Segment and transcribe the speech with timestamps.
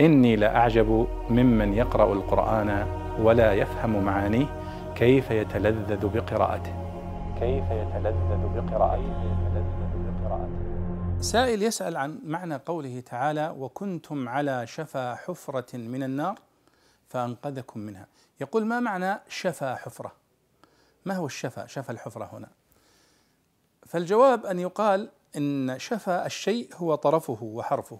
[0.00, 2.86] إني لأعجب ممن يقرأ القرآن
[3.20, 4.46] ولا يفهم معانيه
[4.96, 6.74] كيف يتلذذ بقراءته.
[7.40, 9.38] كيف يتلذذ بقراءته.
[11.20, 16.38] سائل يسأل عن معنى قوله تعالى وكنتم على شفا حفرة من النار
[17.08, 18.06] فأنقذكم منها
[18.40, 20.12] يقول ما معنى شفا حفرة؟
[21.04, 22.48] ما هو الشفا؟ شفا الحفرة هنا.
[23.86, 27.98] فالجواب أن يقال إن شفا الشيء هو طرفه وحرفه.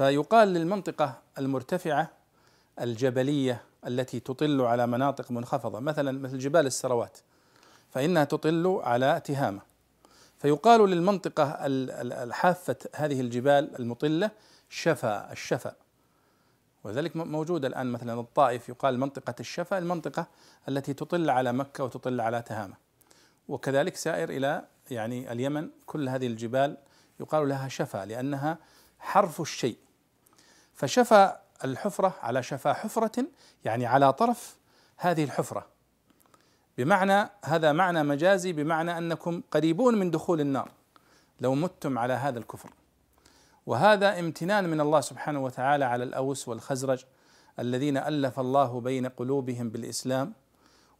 [0.00, 2.10] فيقال للمنطقة المرتفعة
[2.80, 7.18] الجبلية التي تطل على مناطق منخفضة مثلا مثل جبال السروات
[7.90, 9.60] فإنها تطل على تهامة.
[10.38, 11.58] فيقال للمنطقة
[12.22, 14.30] الحافة هذه الجبال المطلة
[14.70, 15.74] شفا الشفا
[16.84, 20.26] وذلك موجود الآن مثلا الطائف يقال منطقة الشفا المنطقة
[20.68, 22.74] التي تطل على مكة وتطل على تهامة.
[23.48, 26.76] وكذلك سائر إلى يعني اليمن كل هذه الجبال
[27.20, 28.58] يقال لها شفا لأنها
[28.98, 29.76] حرف الشيء.
[30.80, 33.26] فشفا الحفرة على شفا حفرة
[33.64, 34.56] يعني على طرف
[34.96, 35.66] هذه الحفرة.
[36.78, 40.70] بمعنى هذا معنى مجازي بمعنى أنكم قريبون من دخول النار.
[41.40, 42.70] لو متم على هذا الكفر.
[43.66, 47.04] وهذا امتنان من الله سبحانه وتعالى على الأوس والخزرج
[47.58, 50.32] الذين ألف الله بين قلوبهم بالإسلام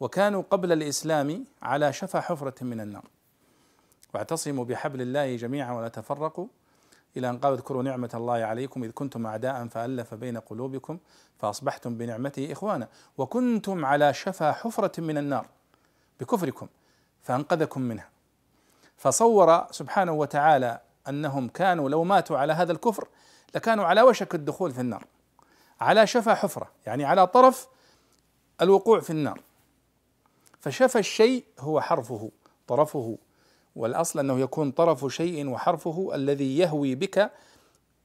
[0.00, 3.04] وكانوا قبل الإسلام على شفا حفرة من النار.
[4.14, 6.46] واعتصموا بحبل الله جميعا ولا تفرقوا.
[7.16, 10.98] إلى أن قال اذكروا نعمة الله عليكم إذ كنتم أعداء فألف بين قلوبكم
[11.38, 15.46] فأصبحتم بنعمته إخوانا وكنتم على شفا حفرة من النار
[16.20, 16.68] بكفركم
[17.22, 18.08] فأنقذكم منها.
[18.96, 23.08] فصور سبحانه وتعالى أنهم كانوا لو ماتوا على هذا الكفر
[23.54, 25.04] لكانوا على وشك الدخول في النار
[25.80, 27.68] على شفا حفرة يعني على طرف
[28.62, 29.40] الوقوع في النار.
[30.60, 32.30] فشفى الشيء هو حرفه
[32.66, 33.18] طرفه
[33.78, 37.30] والأصل أنه يكون طرف شيء وحرفه الذي يهوي بك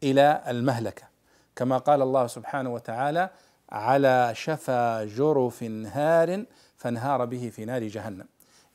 [0.03, 1.03] إلى المهلكة.
[1.55, 3.29] كما قال الله سبحانه وتعالى
[3.69, 6.45] على شفا جرف هار
[6.77, 8.25] فانهار به في نار جهنم.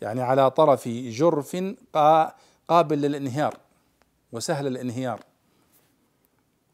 [0.00, 1.56] يعني على طرف جرف
[2.68, 3.56] قابل للانهيار
[4.32, 5.20] وسهل الانهيار.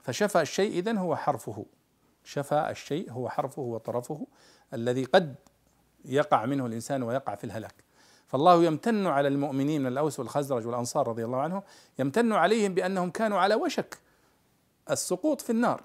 [0.03, 1.67] فشفى الشيء إذن هو حرفه.
[2.25, 4.27] شفى الشيء هو حرفه وطرفه
[4.75, 5.35] الذي قد
[6.05, 7.75] يقع منه الإنسان ويقع في الهلاك.
[8.35, 11.63] فالله يمتن على المؤمنين من الأوس والخزرج والأنصار رضي الله عنهم
[11.99, 13.99] يمتن عليهم بأنهم كانوا على وشك.
[14.91, 15.83] السقوط في النار.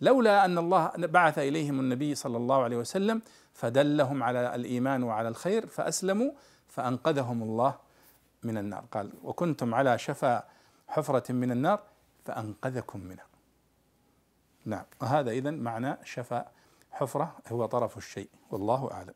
[0.00, 3.22] لولا أن الله بعث إليهم النبي صلى الله عليه وسلم
[3.52, 6.32] فدلهم على الإيمان وعلى الخير فأسلموا
[6.68, 7.78] فأنقذهم الله
[8.42, 8.84] من النار.
[8.92, 10.44] قال وكنتم على شفا
[10.88, 11.80] حفرة من النار
[12.24, 13.26] فأنقذكم منها.
[14.64, 14.84] نعم.
[15.02, 16.48] وهذا اذا معنى شفا
[16.90, 19.14] حفرة هو طرف الشيء والله أعلم.